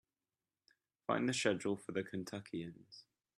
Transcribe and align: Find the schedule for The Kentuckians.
Find 1.05 1.29
the 1.29 1.33
schedule 1.35 1.75
for 1.77 1.91
The 1.91 2.01
Kentuckians. 2.03 3.03